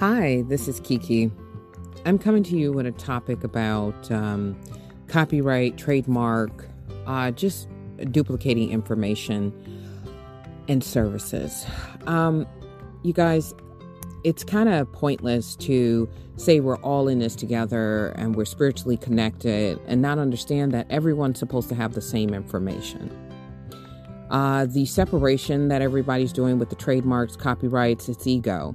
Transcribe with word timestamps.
Hi, 0.00 0.44
this 0.48 0.66
is 0.66 0.80
Kiki. 0.80 1.30
I'm 2.06 2.18
coming 2.18 2.42
to 2.44 2.56
you 2.56 2.72
with 2.72 2.86
a 2.86 2.90
topic 2.92 3.44
about 3.44 4.10
um, 4.10 4.58
copyright, 5.08 5.76
trademark, 5.76 6.66
uh, 7.06 7.32
just 7.32 7.68
duplicating 8.10 8.70
information 8.70 9.52
and 10.68 10.82
services. 10.82 11.66
Um, 12.06 12.46
you 13.02 13.12
guys, 13.12 13.52
it's 14.24 14.42
kind 14.42 14.70
of 14.70 14.90
pointless 14.90 15.54
to 15.56 16.08
say 16.38 16.60
we're 16.60 16.78
all 16.78 17.06
in 17.06 17.18
this 17.18 17.36
together 17.36 18.14
and 18.16 18.36
we're 18.36 18.46
spiritually 18.46 18.96
connected 18.96 19.78
and 19.86 20.00
not 20.00 20.18
understand 20.18 20.72
that 20.72 20.86
everyone's 20.88 21.38
supposed 21.38 21.68
to 21.68 21.74
have 21.74 21.92
the 21.92 22.00
same 22.00 22.32
information. 22.32 23.14
Uh, 24.30 24.64
the 24.64 24.86
separation 24.86 25.68
that 25.68 25.82
everybody's 25.82 26.32
doing 26.32 26.58
with 26.58 26.70
the 26.70 26.76
trademarks, 26.76 27.36
copyrights, 27.36 28.08
it's 28.08 28.26
ego. 28.26 28.74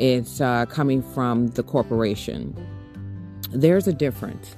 It's 0.00 0.40
uh, 0.40 0.64
coming 0.64 1.02
from 1.02 1.48
the 1.48 1.62
corporation. 1.62 2.56
There's 3.50 3.86
a 3.86 3.92
difference. 3.92 4.56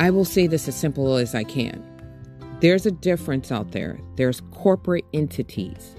I 0.00 0.08
will 0.08 0.24
say 0.24 0.46
this 0.46 0.66
as 0.68 0.74
simple 0.74 1.16
as 1.16 1.34
I 1.34 1.44
can. 1.44 1.84
There's 2.60 2.86
a 2.86 2.90
difference 2.90 3.52
out 3.52 3.72
there. 3.72 4.00
There's 4.16 4.40
corporate 4.52 5.04
entities, 5.12 5.94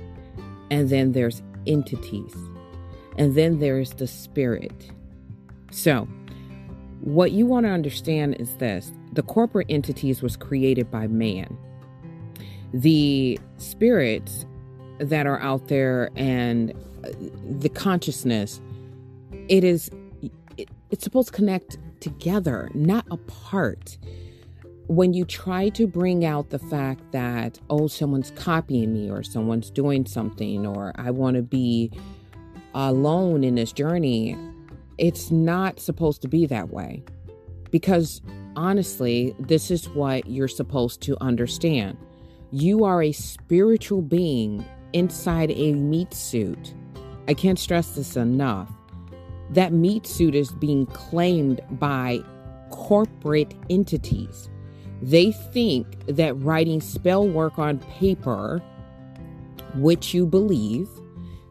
and 0.72 0.90
then 0.90 1.12
there's 1.12 1.44
entities, 1.68 2.34
and 3.20 3.36
then 3.36 3.60
there's 3.60 3.92
the 3.92 4.08
spirit. 4.08 4.90
So, 5.70 6.08
what 7.02 7.34
you 7.34 7.46
want 7.46 7.68
to 7.68 7.72
understand 7.72 8.38
is 8.40 8.56
this 8.56 8.92
the 9.12 9.22
corporate 9.22 9.68
entities 9.70 10.24
was 10.24 10.36
created 10.36 10.90
by 10.90 11.06
man 11.06 11.56
the 12.74 13.40
spirits 13.58 14.48
that 15.00 15.26
are 15.26 15.40
out 15.42 15.68
there 15.68 16.10
and 16.16 16.72
uh, 17.04 17.10
the 17.60 17.70
consciousness 17.70 18.62
it 19.50 19.64
is 19.64 19.90
it, 20.58 20.70
it's 20.90 21.04
supposed 21.04 21.30
to 21.30 21.34
connect 21.34 21.78
together 22.00 22.70
not 22.74 23.06
apart. 23.12 23.98
When 24.88 25.14
you 25.14 25.24
try 25.24 25.70
to 25.70 25.88
bring 25.88 26.26
out 26.26 26.50
the 26.50 26.60
fact 26.60 27.12
that 27.14 27.60
oh 27.70 27.88
someone's 27.88 28.32
copying 28.32 28.94
me 28.94 29.10
or 29.10 29.24
someone's 29.24 29.70
doing 29.70 30.06
something 30.06 30.68
or 30.68 30.92
i 30.96 31.10
want 31.10 31.38
to 31.38 31.42
be 31.42 31.92
alone 32.74 33.44
in 33.44 33.56
this 33.56 33.72
journey 33.72 34.38
it's 34.98 35.32
not 35.32 35.80
supposed 35.80 36.22
to 36.22 36.28
be 36.28 36.46
that 36.46 36.70
way. 36.70 37.04
Because 37.72 38.22
honestly 38.56 39.36
this 39.40 39.72
is 39.72 39.90
what 39.90 40.28
you're 40.28 40.48
supposed 40.48 41.02
to 41.02 41.18
understand. 41.22 41.98
You 42.52 42.84
are 42.84 43.02
a 43.02 43.12
spiritual 43.12 44.02
being 44.02 44.64
inside 44.94 45.52
a 45.52 45.74
meat 45.74 46.14
suit. 46.14 46.74
I 47.28 47.34
can't 47.34 47.60
stress 47.60 47.96
this 47.96 48.16
enough. 48.16 48.70
That 49.50 49.74
meat 49.74 50.08
suit 50.08 50.36
is 50.36 50.52
being 50.52 50.86
claimed 50.88 51.62
by 51.72 52.20
corporate 52.72 53.54
entities. 53.70 54.50
They 55.02 55.32
think 55.32 56.06
that 56.08 56.34
writing 56.36 56.82
spell 56.82 57.28
work 57.28 57.60
on 57.60 57.80
paper, 57.80 58.62
which 59.76 60.14
you 60.14 60.26
believe, 60.26 60.90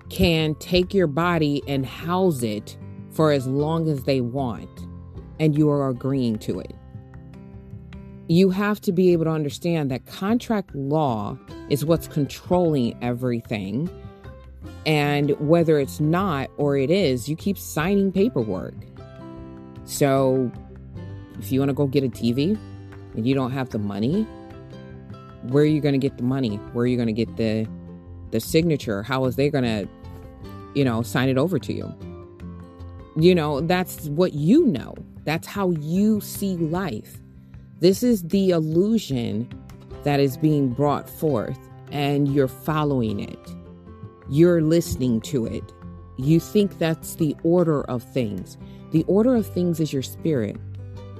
can 0.09 0.55
take 0.57 0.95
your 0.95 1.07
body 1.07 1.63
and 1.69 1.87
house 1.87 2.43
it 2.43 2.77
for 3.11 3.31
as 3.31 3.47
long 3.47 3.89
as 3.89 4.05
they 4.05 4.21
want, 4.21 4.87
and 5.39 5.57
you 5.57 5.71
are 5.71 5.89
agreeing 5.89 6.39
to 6.41 6.61
it 6.61 6.75
you 8.29 8.51
have 8.51 8.81
to 8.83 8.93
be 8.93 9.13
able 9.13 9.25
to 9.25 9.31
understand 9.31 9.91
that 9.91 10.07
contract 10.07 10.75
law 10.75 11.37
is 11.69 11.85
what's 11.85 12.09
controlling 12.09 12.97
everything. 13.03 13.91
And 14.87 15.31
whether 15.41 15.79
it's 15.79 16.01
not 16.01 16.51
or 16.57 16.77
it 16.77 16.91
is, 16.91 17.29
you 17.29 17.37
keep 17.37 17.59
signing 17.59 18.13
paperwork. 18.13 18.75
So 19.85 20.51
if 21.39 21.53
you 21.53 21.61
want 21.61 21.71
to 21.71 21.75
go 21.75 21.87
get 21.87 22.05
a 22.05 22.09
TV 22.09 22.59
and 23.15 23.27
you 23.27 23.35
don't 23.35 23.51
have 23.51 23.71
the 23.71 23.79
money, 23.79 24.23
where 25.49 25.65
are 25.65 25.67
you 25.67 25.81
going 25.81 25.93
to 25.93 25.99
get 25.99 26.17
the 26.17 26.23
money? 26.23 26.57
Where 26.73 26.85
are 26.85 26.87
you 26.87 26.97
going 26.97 27.09
to 27.09 27.13
get 27.13 27.37
the 27.37 27.67
the 28.31 28.41
signature? 28.41 29.03
How 29.03 29.25
is 29.27 29.37
they 29.37 29.51
going 29.51 29.65
to, 29.65 29.89
you 30.75 30.85
know, 30.85 31.03
sign 31.03 31.29
it 31.29 31.37
over 31.37 31.59
to 31.59 31.73
you? 31.73 31.95
You 33.17 33.35
know, 33.35 33.61
that's 33.61 34.09
what 34.09 34.33
you 34.33 34.67
know. 34.67 34.95
That's 35.25 35.47
how 35.47 35.71
you 35.71 36.21
see 36.21 36.57
life. 36.57 37.19
This 37.83 38.05
is 38.05 38.23
the 38.23 38.51
illusion 38.51 39.49
that 40.05 40.21
is 40.21 40.37
being 40.37 40.69
brought 40.69 41.11
forth, 41.11 41.59
and 41.91 42.33
you're 42.33 42.47
following 42.47 43.19
it. 43.19 43.55
You're 44.31 44.63
listening 44.63 45.21
to 45.23 45.47
it. 45.47 45.65
You 46.17 46.39
think 46.39 46.79
that's 46.79 47.17
the 47.17 47.35
order 47.43 47.83
of 47.91 48.05
things. 48.05 48.57
The 48.93 49.03
order 49.09 49.35
of 49.35 49.49
things 49.49 49.81
is 49.81 49.93
your 49.93 50.03
spirit. 50.03 50.59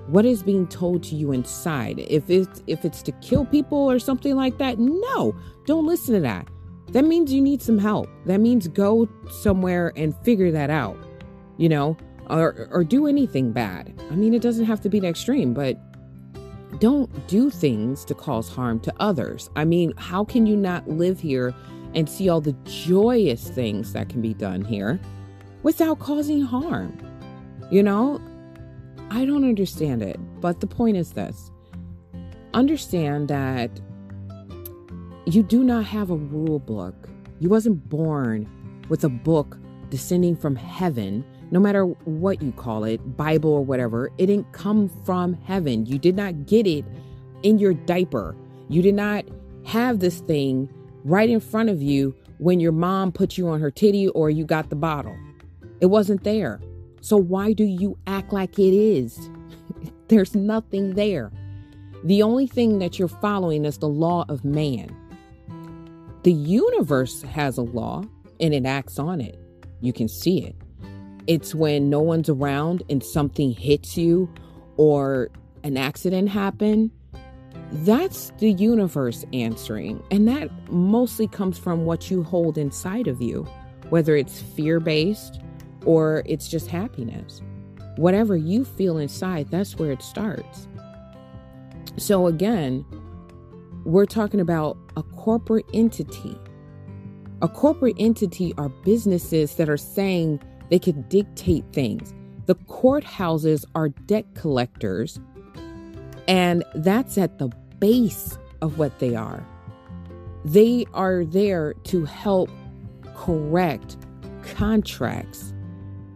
What 0.07 0.25
is 0.25 0.45
being 0.45 0.69
told 0.69 1.03
to 1.05 1.17
you 1.17 1.33
inside? 1.33 1.99
If 1.99 2.31
it's 2.31 2.63
if 2.69 2.85
it's 2.85 3.03
to 3.03 3.13
kill 3.13 3.45
people 3.45 3.91
or 3.91 3.99
something 3.99 4.37
like 4.37 4.59
that, 4.59 4.79
no, 4.79 5.35
don't 5.67 5.85
listen 5.85 6.15
to 6.15 6.21
that. 6.21 6.47
That 6.93 7.07
means 7.07 7.33
you 7.33 7.43
need 7.43 7.61
some 7.61 7.79
help. 7.79 8.09
That 8.27 8.39
means 8.39 8.69
go 8.69 9.09
somewhere 9.33 9.93
and 9.97 10.17
figure 10.19 10.53
that 10.53 10.71
out. 10.71 10.97
You 11.57 11.71
know, 11.71 11.97
or 12.31 12.69
or 12.71 12.85
do 12.85 13.09
anything 13.09 13.51
bad. 13.51 14.01
I 14.13 14.15
mean, 14.15 14.33
it 14.33 14.43
doesn't 14.43 14.67
have 14.67 14.81
to 14.83 14.89
be 14.89 15.01
that 15.01 15.09
extreme, 15.09 15.55
but 15.55 15.77
don't 16.83 17.29
do 17.29 17.49
things 17.49 18.05
to 18.05 18.13
cause 18.13 18.49
harm 18.49 18.81
to 18.81 18.93
others. 18.99 19.49
I 19.55 19.65
mean, 19.65 19.95
how 19.97 20.25
can 20.25 20.47
you 20.47 20.57
not 20.57 20.89
live 20.89 21.21
here 21.21 21.55
and 21.95 22.09
see 22.09 22.29
all 22.29 22.41
the 22.41 22.57
joyous 22.65 23.49
things 23.49 23.93
that 23.93 24.09
can 24.09 24.21
be 24.21 24.35
done 24.35 24.65
here 24.65 24.99
without 25.63 26.01
causing 26.01 26.43
harm? 26.43 26.99
You 27.71 27.85
know, 27.85 28.21
I 29.11 29.25
don't 29.25 29.45
understand 29.45 30.03
it. 30.03 30.19
But 30.41 30.59
the 30.59 30.67
point 30.67 30.97
is 30.97 31.13
this 31.13 31.53
understand 32.53 33.29
that 33.29 33.71
you 35.25 35.45
do 35.45 35.63
not 35.63 35.85
have 35.85 36.11
a 36.11 36.17
rule 36.17 36.59
book. 36.59 37.09
You 37.39 37.49
wasn't 37.49 37.89
born 37.89 38.51
with 38.89 39.05
a 39.05 39.09
book 39.09 39.57
descending 39.89 40.35
from 40.35 40.57
heaven 40.57 41.25
no 41.53 41.61
matter 41.61 41.85
what 41.85 42.41
you 42.41 42.51
call 42.51 42.83
it, 42.83 43.15
Bible 43.15 43.51
or 43.51 43.63
whatever, 43.63 44.11
it 44.17 44.27
didn't 44.27 44.51
come 44.53 44.89
from 45.05 45.35
heaven. 45.35 45.85
You 45.85 45.99
did 45.99 46.17
not 46.17 46.47
get 46.47 46.67
it 46.67 46.83
in 47.43 47.59
your 47.59 47.75
diaper. 47.75 48.35
You 48.71 48.81
did 48.81 48.95
not 48.95 49.27
have 49.67 49.99
this 49.99 50.21
thing 50.21 50.71
right 51.05 51.29
in 51.29 51.41
front 51.41 51.69
of 51.69 51.83
you 51.83 52.15
when 52.39 52.59
your 52.59 52.73
mom 52.73 53.13
put 53.13 53.37
you 53.37 53.49
on 53.49 53.61
her 53.61 53.71
titty 53.71 54.09
or 54.09 54.31
you 54.31 54.47
got 54.47 54.71
the 54.71 54.77
bottle. 54.77 55.15
It 55.83 55.87
wasn't 55.87 56.25
there. 56.25 56.59
So 57.03 57.19
why 57.19 57.53
do 57.53 57.65
you 57.65 57.99
act 58.07 58.33
like 58.33 58.59
it 58.59 58.75
is? 58.75 59.29
There's 60.09 60.35
nothing 60.35 60.95
there. 60.95 61.31
The 62.03 62.23
only 62.23 62.47
thing 62.47 62.79
that 62.79 62.99
you're 62.99 63.09
following 63.09 63.67
is 63.67 63.77
the 63.77 63.89
law 63.89 64.25
of 64.31 64.43
man. 64.43 64.97
The 66.23 66.33
universe 66.33 67.21
has 67.23 67.59
a 67.59 67.63
law 67.63 68.05
and 68.41 68.55
it 68.55 68.65
acts 68.65 68.99
on 68.99 69.21
it. 69.21 69.39
You 69.83 69.93
can 69.93 70.09
see 70.09 70.47
it. 70.47 70.57
It's 71.27 71.55
when 71.55 71.89
no 71.89 72.01
one's 72.01 72.29
around 72.29 72.83
and 72.91 73.03
something 73.03 73.53
hits 73.53 73.97
you 73.97 74.33
or 74.77 75.31
an 75.63 75.77
accident 75.77 76.29
happened. 76.29 76.91
That's 77.71 78.33
the 78.39 78.53
universe 78.53 79.25
answering. 79.33 80.03
And 80.11 80.29
that 80.29 80.51
mostly 80.71 81.27
comes 81.29 81.59
from 81.59 81.85
what 81.85 82.11
you 82.11 82.23
hold 82.23 82.59
inside 82.59 83.07
of 83.07 83.23
you, 83.23 83.47
whether 83.89 84.17
it's 84.17 84.41
fear 84.41 84.81
based 84.81 85.41
or 85.85 86.23
it's 86.27 86.49
just 86.49 86.67
happiness. 86.67 87.41
Whatever 87.97 88.37
you 88.37 88.65
feel 88.65 88.99
inside, 88.99 89.51
that's 89.51 89.79
where 89.79 89.93
it 89.93 90.03
starts. 90.03 90.67
So, 91.97 92.27
again, 92.27 92.85
we're 93.85 94.07
talking 94.07 94.41
about 94.41 94.79
a 94.97 95.03
corporate 95.03 95.67
entity. 95.75 96.39
A 97.43 97.49
corporate 97.49 97.97
entity 97.99 98.55
are 98.57 98.69
businesses 98.69 99.57
that 99.57 99.69
are 99.69 99.77
saying 99.77 100.41
they 100.71 100.79
could 100.79 101.09
dictate 101.09 101.65
things. 101.73 102.15
The 102.47 102.55
courthouses 102.55 103.65
are 103.75 103.91
debt 103.91 104.27
collectors, 104.35 105.21
and 106.27 106.65
that's 106.75 107.19
at 107.19 107.39
the 107.39 107.49
base 107.79 108.39
of 108.61 108.79
what 108.79 108.99
they 108.99 109.15
are. 109.15 109.47
They 110.45 110.87
are 110.93 111.25
there 111.25 111.75
to 111.85 112.05
help 112.05 112.51
correct 113.15 113.97
contracts, 114.43 115.53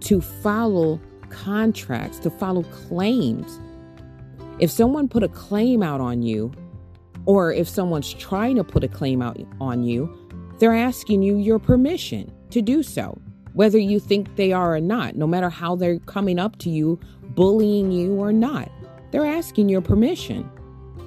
to 0.00 0.20
follow 0.20 1.00
contracts, 1.28 2.19
to 2.20 2.31
follow 2.31 2.62
claims. 2.64 3.60
If 4.58 4.70
someone 4.70 5.08
put 5.08 5.22
a 5.22 5.28
claim 5.28 5.82
out 5.82 6.00
on 6.00 6.22
you, 6.22 6.52
or 7.26 7.52
if 7.52 7.69
someone's 7.69 8.14
trying 8.14 8.56
to 8.56 8.64
put 8.64 8.84
a 8.84 8.88
claim 8.88 9.22
out 9.22 9.38
on 9.60 9.84
you, 9.84 10.12
they're 10.58 10.75
asking 10.75 11.22
you 11.22 11.37
your 11.37 11.58
permission 11.58 12.32
to 12.50 12.62
do 12.62 12.82
so 12.82 13.20
whether 13.56 13.79
you 13.79 13.99
think 13.99 14.37
they 14.37 14.53
are 14.53 14.76
or 14.76 14.81
not, 14.81 15.17
no 15.17 15.26
matter 15.26 15.50
how 15.50 15.75
they're 15.75 15.99
coming 16.00 16.38
up 16.38 16.58
to 16.58 16.70
you, 16.70 17.00
bullying 17.31 17.91
you 17.91 18.14
or 18.14 18.32
not. 18.32 18.70
They're 19.11 19.26
asking 19.26 19.69
your 19.69 19.81
permission. 19.81 20.49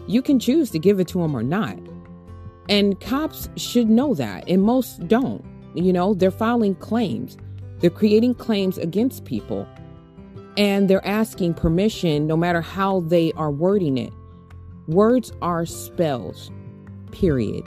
You 0.08 0.22
can 0.22 0.40
choose 0.40 0.70
to 0.72 0.80
give 0.80 1.00
it 1.00 1.08
to 1.10 1.22
them 1.22 1.36
or 1.36 1.44
not. 1.44 1.78
And 2.68 3.00
cops 3.00 3.50
should 3.56 3.90
know 3.90 4.14
that, 4.16 4.48
and 4.50 4.62
most 4.62 5.08
don't. 5.08 5.44
You 5.76 5.94
know, 5.94 6.14
they're 6.14 6.32
filing 6.32 6.76
claims. 6.76 7.38
They're 7.80 7.90
creating 7.90 8.36
claims 8.36 8.78
against 8.78 9.26
people 9.26 9.68
and 10.60 10.90
they're 10.90 11.06
asking 11.08 11.54
permission 11.54 12.28
no 12.28 12.36
matter 12.36 12.60
how 12.60 13.00
they 13.00 13.32
are 13.38 13.50
wording 13.50 13.98
it. 13.98 14.12
Words 14.88 15.32
are 15.42 15.66
spells, 15.66 16.52
period. 17.12 17.66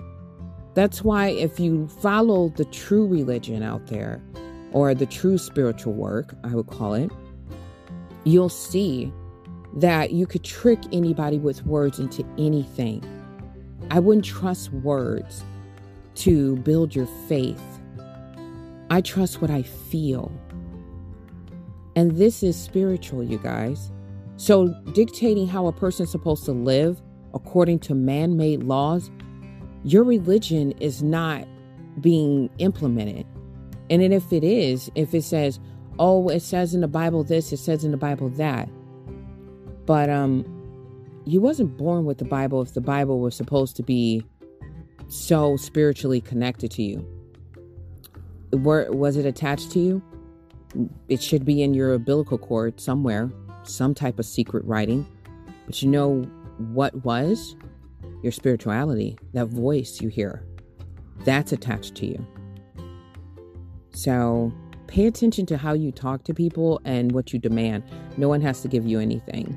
That's 0.75 1.03
why 1.03 1.29
if 1.29 1.59
you 1.59 1.89
follow 1.89 2.51
the 2.51 2.67
true 2.67 3.07
religion 3.07 3.63
out 3.63 3.87
there, 3.87 4.23
or 4.73 4.95
the 4.95 5.07
true 5.07 5.39
spiritual 5.39 5.93
work, 5.93 6.35
I 6.45 6.55
would 6.55 6.69
call 6.69 6.95
it, 6.95 7.11
you'll 8.25 8.49
see 8.49 9.13
that 9.75 10.13
you 10.13 10.27
could 10.27 10.45
trick 10.45 10.79
anybody 10.93 11.39
with 11.39 11.65
words 11.65 11.99
into 11.99 12.25
anything. 12.39 13.03
I 13.91 14.01
wouldn't 14.01 14.25
trust 14.25 14.73
words 14.73 15.45
to 16.17 16.57
build 16.57 16.95
your 16.95 17.07
faith. 17.29 17.63
I 18.91 19.01
trust 19.01 19.41
what 19.41 19.51
I 19.51 19.63
feel. 19.63 20.31
And 21.97 22.13
this 22.13 22.43
is 22.43 22.61
spiritual, 22.61 23.23
you 23.23 23.39
guys. 23.39 23.91
So, 24.37 24.69
dictating 24.93 25.47
how 25.47 25.67
a 25.67 25.73
person's 25.73 26.11
supposed 26.11 26.45
to 26.47 26.53
live 26.53 27.01
according 27.35 27.79
to 27.81 27.95
man 27.95 28.37
made 28.37 28.63
laws, 28.63 29.11
your 29.85 30.05
religion 30.05 30.73
is 30.73 31.03
not 31.03 31.47
being 32.01 32.51
implemented. 32.59 33.27
And 33.91 34.03
then 34.03 34.13
if 34.13 34.33
it 34.33 34.45
is, 34.45 34.91
if 34.95 35.15
it 35.15 35.23
says, 35.23 35.61
oh, 35.99 36.29
it 36.29 36.41
says 36.41 36.75
in 36.75 36.81
the 36.81 36.89
Bible 36.89 37.25
this, 37.25 37.53
it 37.53 37.59
says 37.59 37.85
in 37.85 37.91
the 37.91 37.97
Bible 37.97 38.29
that. 38.31 38.69
But 39.87 40.11
um 40.11 40.45
you 41.25 41.41
wasn't 41.41 41.77
born 41.77 42.05
with 42.05 42.19
the 42.19 42.25
Bible 42.25 42.63
if 42.63 42.75
the 42.75 42.81
Bible 42.81 43.21
was 43.21 43.37
supposed 43.37 43.77
to 43.77 43.83
be 43.83 44.25
so 45.09 45.57
spiritually 45.57 46.21
connected 46.21 46.71
to 46.73 46.83
you. 46.83 47.07
Where 48.51 48.91
was 48.91 49.17
it 49.17 49.27
attached 49.27 49.71
to 49.73 49.79
you? 49.79 50.03
It 51.09 51.23
should 51.23 51.45
be 51.45 51.63
in 51.63 51.75
your 51.75 51.95
umbilical 51.95 52.39
cord 52.39 52.81
somewhere, 52.81 53.31
some 53.63 53.95
type 53.95 54.19
of 54.19 54.27
secret 54.27 54.65
writing. 54.65 55.07
But 55.67 55.81
you 55.83 55.91
know 55.91 56.23
what 56.59 57.05
was? 57.05 57.57
Your 58.23 58.33
spirituality, 58.33 59.19
that 59.33 59.47
voice 59.47 60.01
you 60.01 60.09
hear. 60.09 60.45
That's 61.25 61.53
attached 61.53 61.95
to 61.97 62.07
you. 62.07 62.27
So 63.93 64.53
pay 64.87 65.07
attention 65.07 65.47
to 65.47 65.57
how 65.57 65.75
you 65.75 65.93
talk 65.93 66.25
to 66.25 66.35
people 66.35 66.81
and 66.85 67.13
what 67.13 67.33
you 67.33 67.39
demand. 67.39 67.85
No 68.17 68.29
one 68.29 68.41
has 68.41 68.61
to 68.63 68.69
give 68.69 68.87
you 68.87 68.99
anything, 68.99 69.57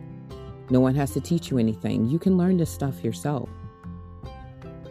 no 0.70 0.80
one 0.80 0.96
has 0.96 1.12
to 1.12 1.22
teach 1.22 1.52
you 1.52 1.58
anything. 1.58 2.08
You 2.08 2.20
can 2.20 2.38
learn 2.38 2.58
this 2.58 2.72
stuff 2.72 3.04
yourself. 3.04 3.50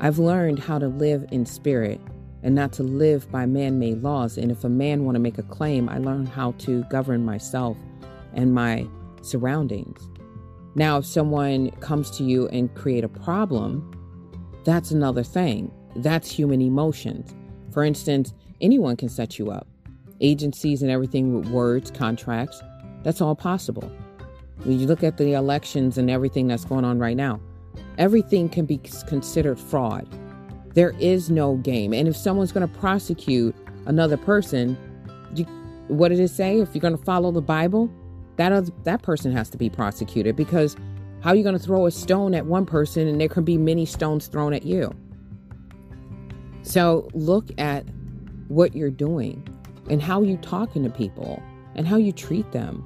I've 0.01 0.19
learned 0.19 0.59
how 0.59 0.79
to 0.79 0.89
live 0.89 1.25
in 1.31 1.47
spirit 1.47 2.01
and 2.43 2.55
not 2.55 2.73
to 2.75 2.83
live 2.83 3.31
by 3.31 3.47
man-made 3.47 4.03
laws. 4.03 4.37
And 4.37 4.51
if 4.51 4.65
a 4.65 4.69
man 4.69 5.05
want 5.05 5.15
to 5.15 5.21
make 5.21 5.39
a 5.39 5.43
claim, 5.43 5.89
I 5.89 5.99
learn 5.99 6.27
how 6.27 6.53
to 6.59 6.85
govern 6.85 7.25
myself 7.25 7.77
and 8.35 8.53
my 8.55 8.87
surroundings. 9.23 10.07
Now, 10.75 10.99
if 10.99 11.07
someone 11.07 11.71
comes 11.81 12.11
to 12.19 12.25
you 12.25 12.49
and 12.49 12.75
create 12.75 13.05
a 13.05 13.09
problem, 13.09 13.91
that's 14.65 14.91
another 14.91 15.23
thing. 15.23 15.73
That's 15.97 16.31
human 16.31 16.61
emotions. 16.61 17.35
For 17.73 17.83
instance, 17.85 18.35
anyone 18.61 18.97
can 18.97 19.09
set 19.09 19.39
you 19.39 19.51
up. 19.51 19.67
Agencies 20.21 20.83
and 20.83 20.91
everything 20.91 21.35
with 21.35 21.49
words, 21.49 21.91
contracts, 21.91 22.63
that's 23.03 23.21
all 23.21 23.35
possible. 23.35 23.91
When 24.63 24.79
you 24.79 24.87
look 24.87 25.03
at 25.03 25.19
the 25.19 25.35
elections 25.35 25.99
and 25.99 26.11
everything 26.11 26.49
that's 26.49 26.65
going 26.65 26.85
on 26.85 26.99
right 26.99 27.17
now, 27.17 27.41
everything 27.99 28.49
can 28.49 28.65
be 28.65 28.79
considered 29.07 29.59
fraud. 29.59 30.07
There 30.75 30.95
is 30.99 31.31
no 31.31 31.57
game. 31.57 31.93
And 31.93 32.09
if 32.09 32.17
someone's 32.17 32.53
going 32.53 32.67
to 32.67 32.79
prosecute 32.79 33.55
another 33.87 34.17
person, 34.17 34.77
you, 35.35 35.45
what 35.89 36.09
did 36.09 36.21
it 36.21 36.29
say? 36.29 36.61
If 36.61 36.75
you're 36.75 36.81
going 36.81 36.97
to 36.97 37.05
follow 37.05 37.31
the 37.31 37.43
Bible, 37.43 37.91
that 38.37 38.53
other, 38.53 38.73
that 38.85 39.03
person 39.03 39.33
has 39.33 39.51
to 39.51 39.59
be 39.59 39.69
prosecuted 39.69 40.35
because 40.35 40.77
how 41.21 41.31
are 41.31 41.37
you 41.37 41.43
going 41.43 41.57
to 41.57 41.65
throw 41.65 41.87
a 41.87 41.91
stone 41.91 42.35
at 42.35 42.47
one 42.47 42.67
person 42.67 43.07
and 43.07 43.21
there 43.21 43.29
can 43.29 43.45
be 43.45 43.57
many 43.57 43.87
stones 43.87 44.27
thrown 44.27 44.53
at 44.53 44.65
you? 44.65 44.93
So 46.63 47.09
look 47.13 47.51
at 47.59 47.85
what 48.49 48.75
you're 48.75 48.91
doing 48.91 49.47
and 49.91 50.03
how 50.03 50.23
you 50.23 50.37
talking 50.39 50.83
to 50.85 50.91
people 50.91 51.43
and 51.75 51.87
how 51.87 51.97
you 51.97 52.13
treat 52.13 52.51
them 52.53 52.85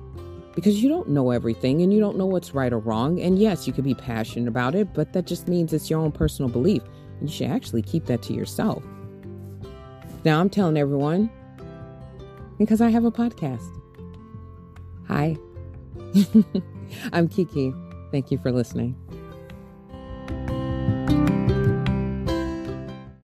because 0.54 0.82
you 0.82 0.88
don't 0.88 1.08
know 1.08 1.30
everything 1.30 1.82
and 1.82 1.92
you 1.92 2.00
don't 2.00 2.16
know 2.16 2.26
what's 2.26 2.52
right 2.52 2.72
or 2.72 2.78
wrong. 2.78 3.20
And 3.20 3.38
yes, 3.38 3.66
you 3.66 3.72
could 3.72 3.84
be 3.84 3.94
passionate 3.94 4.48
about 4.48 4.74
it, 4.74 4.92
but 4.92 5.12
that 5.12 5.26
just 5.26 5.46
means 5.46 5.72
it's 5.72 5.88
your 5.88 6.00
own 6.00 6.10
personal 6.10 6.50
belief. 6.50 6.82
You 7.20 7.28
should 7.28 7.48
actually 7.48 7.82
keep 7.82 8.06
that 8.06 8.22
to 8.22 8.32
yourself. 8.32 8.82
Now, 10.24 10.40
I'm 10.40 10.50
telling 10.50 10.76
everyone 10.76 11.30
because 12.58 12.80
I 12.80 12.90
have 12.90 13.04
a 13.04 13.12
podcast. 13.12 13.70
Hi, 15.06 15.36
I'm 17.12 17.28
Kiki. 17.28 17.72
Thank 18.10 18.30
you 18.30 18.38
for 18.38 18.50
listening. 18.50 18.96